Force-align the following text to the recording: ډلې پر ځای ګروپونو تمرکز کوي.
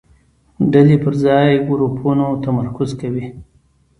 ډلې 0.73 0.95
پر 1.03 1.13
ځای 1.23 1.49
ګروپونو 1.69 2.25
تمرکز 2.45 2.89
کوي. 3.01 3.27